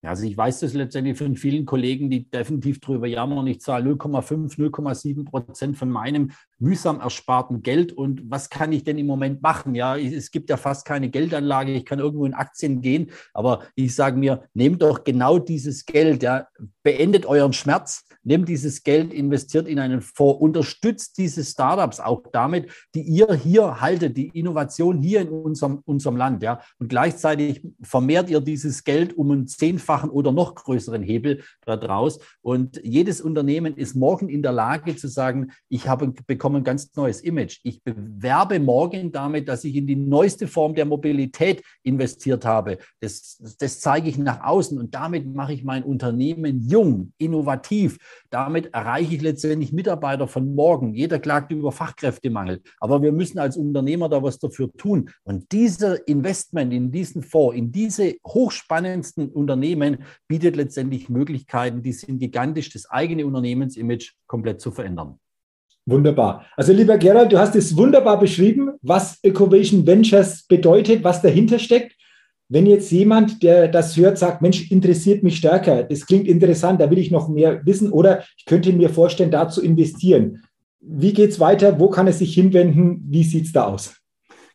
Also 0.04 0.26
ich 0.26 0.36
weiß 0.36 0.60
das 0.60 0.74
letztendlich 0.74 1.18
von 1.18 1.36
vielen 1.38 1.66
Kollegen, 1.66 2.10
die 2.10 2.30
definitiv 2.30 2.80
darüber 2.82 3.08
jammern, 3.08 3.48
ich 3.48 3.62
zahle 3.62 3.92
0,5, 3.92 4.58
0,7 4.58 5.26
Prozent 5.26 5.78
von 5.78 5.90
meinem 5.90 6.32
mühsam 6.60 7.00
ersparten 7.00 7.62
Geld. 7.62 7.94
Und 7.94 8.22
was 8.30 8.50
kann 8.50 8.74
ich 8.74 8.84
denn 8.84 8.98
im 8.98 9.08
Moment 9.08 9.42
machen? 9.42 9.76
Ja, 9.76 9.98
es 9.98 10.32
gibt 10.32 10.50
ja 10.50 10.58
fast 10.58 10.86
keine 10.86 11.10
Geldanlage, 11.10 11.74
ich 11.74 11.86
kann 11.86 12.00
irgendwo 12.00 12.26
in 12.26 12.34
Aktien 12.34 12.82
gehen, 12.82 13.12
aber 13.34 13.64
ich 13.76 13.96
sage 13.96 14.18
mir, 14.18 14.44
nehmt 14.54 14.82
doch 14.82 15.06
genau 15.06 15.40
dieses 15.40 15.86
Geld, 15.86 16.22
ja, 16.22 16.48
beendet 16.84 17.26
euren 17.26 17.54
Schmerz, 17.54 18.06
nehmt 18.24 18.50
dieses 18.50 18.84
Geld, 18.84 19.14
investiert 19.14 19.68
in 19.68 19.80
einen 19.80 20.02
Fonds, 20.02 20.42
unterstützt 20.42 21.18
diese 21.18 21.44
Startups 21.44 22.00
auch 22.00 22.24
damit, 22.32 22.72
die 22.96 23.02
ihr 23.02 23.34
hier 23.34 23.80
haltet, 23.80 24.18
die 24.18 24.30
Innovation 24.30 25.02
hier 25.02 25.22
in 25.22 25.30
unserem, 25.30 25.82
unserem 25.86 26.18
Land, 26.18 26.44
ja, 26.44 26.62
und 26.80 26.90
gleichzeitig 26.90 27.62
vermehrt 27.82 28.30
ihr 28.30 28.42
dieses 28.42 28.84
Geld 28.84 29.18
um 29.18 29.32
ein 29.32 29.48
zehnfach 29.48 29.84
zehnfachen 29.84 30.10
oder 30.10 30.32
noch 30.32 30.56
größeren 30.56 31.04
Hebel 31.04 31.44
daraus. 31.66 32.20
Und 32.42 32.80
jedes 32.84 33.22
Unternehmen 33.22 33.76
ist 33.76 33.96
morgen 33.96 34.30
in 34.30 34.42
der 34.42 34.52
Lage 34.52 34.96
zu 34.96 35.08
sagen, 35.08 35.52
ich 35.70 35.88
habe, 35.88 36.14
bekomme 36.28 36.60
ein 36.60 36.64
ganz 36.64 36.96
neues 36.96 37.22
Image. 37.22 37.60
Ich 37.64 37.84
bewerbe 37.84 38.60
morgen 38.60 39.12
damit, 39.12 39.48
dass 39.48 39.64
ich 39.64 39.76
in 39.76 39.88
die 39.88 39.96
neueste 39.96 40.48
Form 40.48 40.76
der 40.76 40.86
Mobilität 40.86 41.64
investiert 41.84 42.46
habe. 42.46 42.78
Das, 43.00 43.38
das 43.60 43.80
zeige 43.80 44.10
ich 44.10 44.18
nach 44.18 44.44
außen 44.44 44.78
und 44.80 44.94
damit 44.96 45.26
mache 45.34 45.54
ich 45.54 45.64
mein 45.64 45.84
Unternehmen 45.84 46.62
jung, 46.68 47.14
innovativ. 47.18 47.98
Damit 48.30 48.74
erreiche 48.74 49.16
ich 49.16 49.22
letztendlich 49.22 49.74
Mitarbeiter 49.74 50.28
von 50.28 50.56
morgen. 50.56 50.94
Jeder 50.94 51.20
klagt 51.20 51.52
über 51.52 51.72
Fachkräftemangel. 51.72 52.62
Aber 52.80 53.02
wir 53.02 53.12
müssen 53.12 53.40
als 53.40 53.58
Unternehmer 53.58 54.10
da 54.10 54.24
was 54.24 54.40
dafür 54.40 54.72
tun. 54.74 55.10
Und 55.24 55.52
dieser 55.52 56.08
Investment 56.08 56.74
in 56.74 56.92
diesen 56.92 57.24
Fonds, 57.24 57.58
in 57.58 57.72
diese 57.72 58.16
hochspannendsten 58.26 59.30
Unternehmen, 59.30 60.04
bietet 60.28 60.56
letztendlich 60.56 61.10
Möglichkeiten, 61.10 61.82
die 61.82 61.94
sind 61.94 62.20
gigantisch, 62.20 62.72
das 62.72 62.90
eigene 62.90 63.26
Unternehmensimage 63.26 64.14
komplett 64.28 64.62
zu 64.62 64.72
verändern. 64.72 65.20
Wunderbar. 65.86 66.46
Also 66.56 66.72
lieber 66.72 66.98
Gerald, 66.98 67.34
du 67.34 67.38
hast 67.38 67.56
es 67.56 67.76
wunderbar 67.76 68.18
beschrieben, 68.18 68.72
was 68.82 69.20
Ecovation 69.22 69.86
Ventures 69.86 70.44
bedeutet, 70.48 71.04
was 71.04 71.22
dahinter 71.22 71.60
steckt. 71.60 71.94
Wenn 72.54 72.68
jetzt 72.68 72.92
jemand, 72.92 73.42
der 73.42 73.68
das 73.68 73.98
hört, 73.98 74.20
sagt, 74.20 74.44
Mensch, 74.44 74.70
interessiert 74.70 75.24
mich 75.24 75.38
stärker, 75.38 75.82
das 75.82 76.06
klingt 76.06 76.28
interessant, 76.28 76.80
da 76.80 76.92
will 76.92 77.00
ich 77.00 77.10
noch 77.10 77.28
mehr 77.28 77.66
wissen 77.66 77.92
oder 77.92 78.24
ich 78.38 78.46
könnte 78.46 78.72
mir 78.74 78.92
vorstellen, 78.92 79.32
da 79.32 79.50
zu 79.50 79.60
investieren. 79.64 80.44
Wie 80.80 81.14
geht 81.14 81.32
es 81.32 81.40
weiter? 81.40 81.80
Wo 81.80 81.90
kann 81.90 82.06
es 82.06 82.20
sich 82.20 82.36
hinwenden? 82.36 83.04
Wie 83.10 83.24
sieht 83.24 83.46
es 83.46 83.54
da 83.54 83.64
aus? 83.64 83.96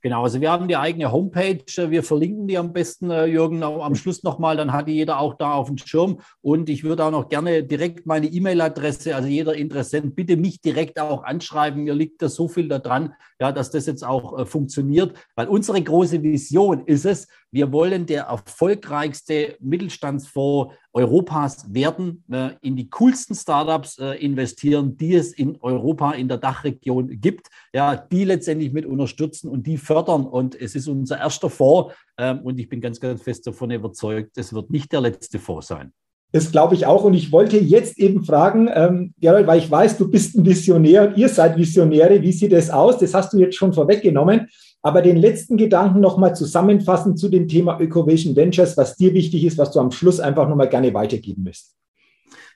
Genau, 0.09 0.23
also 0.23 0.41
wir 0.41 0.51
haben 0.51 0.69
die 0.69 0.77
eigene 0.79 1.13
Homepage. 1.13 1.91
Wir 1.91 2.03
verlinken 2.03 2.49
die 2.49 2.57
am 2.57 2.73
besten, 2.73 3.11
äh, 3.11 3.27
Jürgen, 3.27 3.63
am 3.63 3.95
Schluss 3.95 4.23
nochmal. 4.23 4.57
Dann 4.57 4.73
hat 4.73 4.89
die 4.89 4.95
jeder 4.95 5.21
auch 5.21 5.35
da 5.35 5.53
auf 5.53 5.67
dem 5.67 5.77
Schirm. 5.77 6.21
Und 6.41 6.71
ich 6.71 6.83
würde 6.83 7.05
auch 7.05 7.11
noch 7.11 7.29
gerne 7.29 7.63
direkt 7.63 8.07
meine 8.07 8.27
E-Mail-Adresse, 8.27 9.15
also 9.15 9.29
jeder 9.29 9.55
Interessent, 9.55 10.17
bitte 10.17 10.39
mich 10.39 10.63
direkt 10.63 10.99
auch 10.99 11.25
anschreiben. 11.25 11.85
Mir 11.85 11.93
liegt 11.93 12.23
da 12.23 12.31
so 12.31 12.49
viel 12.49 12.69
daran, 12.69 13.13
ja, 13.39 13.53
dass 13.53 13.71
das 13.71 13.85
jetzt 13.85 14.03
auch 14.03 14.39
äh, 14.39 14.47
funktioniert. 14.47 15.13
Weil 15.37 15.49
unsere 15.49 15.83
große 15.83 16.23
Vision 16.23 16.87
ist 16.87 17.05
es, 17.05 17.29
wir 17.51 17.71
wollen 17.71 18.07
der 18.07 18.25
erfolgreichste 18.25 19.57
Mittelstandsfonds 19.61 20.75
Europas 20.93 21.73
werden, 21.73 22.25
äh, 22.31 22.51
in 22.63 22.77
die 22.77 22.89
coolsten 22.89 23.35
Startups 23.35 23.99
äh, 23.99 24.15
investieren, 24.25 24.97
die 24.97 25.15
es 25.15 25.33
in 25.33 25.59
Europa, 25.61 26.13
in 26.13 26.29
der 26.29 26.39
Dachregion 26.39 27.21
gibt, 27.21 27.49
ja, 27.73 27.97
die 27.97 28.25
letztendlich 28.25 28.73
mit 28.73 28.87
unterstützen 28.87 29.49
und 29.49 29.67
die 29.67 29.77
fördern. 29.77 30.27
Und 30.27 30.61
es 30.61 30.75
ist 30.75 30.89
unser 30.89 31.19
erster 31.19 31.51
Fonds 31.51 31.95
ähm, 32.17 32.41
und 32.41 32.59
ich 32.59 32.69
bin 32.69 32.81
ganz, 32.81 33.01
ganz 33.01 33.23
fest 33.23 33.47
davon 33.47 33.71
überzeugt, 33.71 34.39
es 34.39 34.53
wird 34.53 34.71
nicht 34.71 34.93
der 34.93 35.03
letzte 35.03 35.39
Fonds 35.39 35.69
sein. 35.69 35.93
Das 36.33 36.53
glaube 36.53 36.75
ich 36.75 36.85
auch. 36.85 37.05
Und 37.05 37.15
ich 37.15 37.33
wollte 37.33 37.59
jetzt 37.59 37.99
eben 37.99 38.23
fragen, 38.23 38.69
ähm, 38.73 39.15
Gerald, 39.19 39.47
weil 39.47 39.61
ich 39.61 39.71
weiß, 39.71 39.97
du 39.97 40.11
bist 40.11 40.37
ein 40.37 40.45
Visionär 40.45 41.09
und 41.09 41.17
ihr 41.17 41.29
seid 41.29 41.57
Visionäre. 41.57 42.21
Wie 42.21 42.33
sieht 42.33 42.53
das 42.53 42.69
aus? 42.69 42.99
Das 42.99 43.15
hast 43.15 43.33
du 43.33 43.39
jetzt 43.39 43.57
schon 43.57 43.73
vorweggenommen. 43.73 44.49
Aber 44.83 45.03
den 45.03 45.17
letzten 45.17 45.57
Gedanken 45.57 46.01
nochmal 46.01 46.37
zusammenfassen 46.37 47.17
zu 47.17 47.29
dem 47.29 47.49
Thema 47.49 47.81
Ökovation 47.81 48.37
Ventures, 48.37 48.77
was 48.77 48.97
dir 48.97 49.13
wichtig 49.13 49.45
ist, 49.45 49.59
was 49.59 49.73
du 49.73 49.81
am 49.81 49.91
Schluss 49.91 50.21
einfach 50.21 50.49
nochmal 50.49 50.69
gerne 50.69 50.95
weitergeben 50.95 51.43
müsst. 51.43 51.75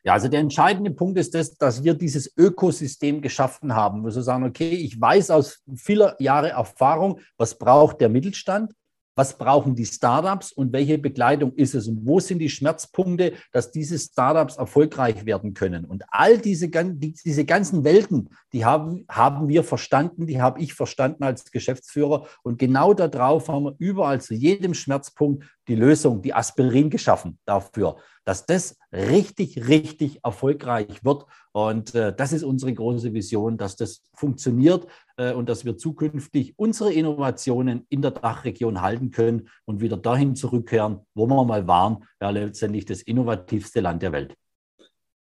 Ja, 0.04 0.14
also 0.14 0.28
der 0.28 0.40
entscheidende 0.40 0.90
Punkt 0.90 1.16
ist 1.18 1.34
das, 1.34 1.54
dass 1.54 1.84
wir 1.84 1.94
dieses 1.94 2.32
Ökosystem 2.36 3.20
geschaffen 3.22 3.74
haben, 3.74 4.02
wo 4.02 4.06
wir 4.06 4.22
sagen, 4.22 4.44
okay, 4.44 4.70
ich 4.70 5.00
weiß 5.00 5.30
aus 5.30 5.62
vieler 5.76 6.16
Jahre 6.18 6.50
Erfahrung, 6.50 7.20
was 7.36 7.56
braucht 7.56 8.00
der 8.00 8.08
Mittelstand, 8.08 8.72
was 9.14 9.36
brauchen 9.36 9.74
die 9.74 9.84
Startups 9.84 10.52
und 10.52 10.72
welche 10.72 10.98
Begleitung 10.98 11.52
ist 11.54 11.74
es 11.74 11.88
und 11.88 12.06
wo 12.06 12.20
sind 12.20 12.38
die 12.38 12.48
Schmerzpunkte, 12.48 13.34
dass 13.52 13.70
diese 13.70 13.98
Startups 13.98 14.56
erfolgreich 14.56 15.26
werden 15.26 15.54
können. 15.54 15.84
Und 15.84 16.04
all 16.08 16.38
diese, 16.38 16.68
diese 16.68 17.44
ganzen 17.44 17.84
Welten, 17.84 18.30
die 18.52 18.64
haben, 18.64 19.04
haben 19.08 19.48
wir 19.48 19.64
verstanden, 19.64 20.26
die 20.26 20.40
habe 20.40 20.60
ich 20.60 20.74
verstanden 20.74 21.24
als 21.24 21.50
Geschäftsführer. 21.50 22.26
Und 22.42 22.58
genau 22.58 22.94
darauf 22.94 23.48
haben 23.48 23.64
wir 23.64 23.74
überall 23.78 24.20
zu 24.20 24.34
jedem 24.34 24.74
Schmerzpunkt 24.74 25.44
die 25.68 25.74
Lösung, 25.76 26.22
die 26.22 26.34
Aspirin 26.34 26.90
geschaffen 26.90 27.38
dafür. 27.44 27.96
Dass 28.24 28.46
das 28.46 28.76
richtig, 28.92 29.68
richtig 29.68 30.20
erfolgreich 30.24 31.04
wird. 31.04 31.26
Und 31.52 31.94
äh, 31.94 32.14
das 32.14 32.32
ist 32.32 32.44
unsere 32.44 32.72
große 32.72 33.12
Vision, 33.12 33.58
dass 33.58 33.76
das 33.76 34.02
funktioniert 34.14 34.86
äh, 35.16 35.32
und 35.32 35.48
dass 35.48 35.64
wir 35.64 35.76
zukünftig 35.76 36.54
unsere 36.56 36.92
Innovationen 36.92 37.86
in 37.88 38.02
der 38.02 38.12
Dachregion 38.12 38.80
halten 38.80 39.10
können 39.10 39.48
und 39.64 39.80
wieder 39.80 39.96
dahin 39.96 40.36
zurückkehren, 40.36 41.00
wo 41.14 41.26
wir 41.26 41.44
mal 41.44 41.66
waren, 41.66 42.04
ja 42.20 42.30
letztendlich 42.30 42.84
das 42.84 43.02
innovativste 43.02 43.80
Land 43.80 44.02
der 44.02 44.12
Welt. 44.12 44.34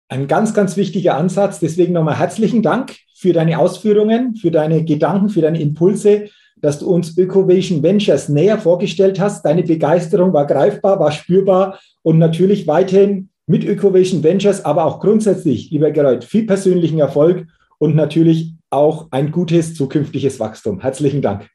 Ein 0.09 0.26
ganz, 0.26 0.52
ganz 0.52 0.76
wichtiger 0.76 1.16
Ansatz. 1.16 1.61
Deswegen 1.61 1.92
nochmal 1.92 2.19
herzlichen 2.19 2.62
Dank 2.62 2.97
für 3.14 3.33
deine 3.33 3.59
Ausführungen, 3.59 4.35
für 4.35 4.50
deine 4.50 4.85
Gedanken, 4.85 5.28
für 5.28 5.40
deine 5.40 5.61
Impulse, 5.61 6.28
dass 6.57 6.78
du 6.78 6.90
uns 6.90 7.16
Ökovation 7.16 7.83
Ventures 7.83 8.28
näher 8.28 8.59
vorgestellt 8.59 9.21
hast. 9.21 9.45
Deine 9.45 9.62
Begeisterung 9.62 10.33
war 10.33 10.47
greifbar, 10.47 10.99
war 10.99 11.12
spürbar 11.12 11.78
und 12.02 12.19
natürlich 12.19 12.66
weiterhin 12.66 13.30
mit 13.47 13.64
Ökovation 13.64 14.23
Ventures, 14.23 14.64
aber 14.64 14.85
auch 14.85 15.00
grundsätzlich, 15.00 15.71
lieber 15.71 15.90
Gerald, 15.90 16.25
viel 16.25 16.47
persönlichen 16.47 17.00
Erfolg 17.00 17.47
und 17.78 17.97
natürlich 17.97 18.54
auch 18.71 19.09
ein 19.11 19.33
gutes 19.33 19.75
zukünftiges 19.75 20.38
Wachstum. 20.38 20.80
Herzlichen 20.80 21.23
Dank. 21.23 21.49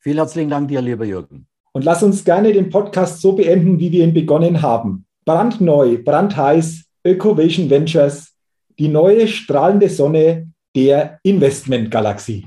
Vielen 0.00 0.16
herzlichen 0.16 0.50
Dank 0.50 0.68
dir, 0.68 0.82
lieber 0.82 1.04
Jürgen. 1.04 1.46
Und 1.72 1.84
lass 1.84 2.02
uns 2.02 2.24
gerne 2.24 2.52
den 2.52 2.70
Podcast 2.70 3.20
so 3.20 3.32
beenden, 3.32 3.78
wie 3.78 3.92
wir 3.92 4.04
ihn 4.04 4.14
begonnen 4.14 4.62
haben. 4.62 5.06
Brandneu, 5.24 5.98
brandheiß, 6.02 6.84
Ökovation 7.04 7.70
Ventures, 7.70 8.34
die 8.78 8.88
neue 8.88 9.28
strahlende 9.28 9.88
Sonne 9.88 10.50
der 10.74 11.20
Investmentgalaxie. 11.22 12.46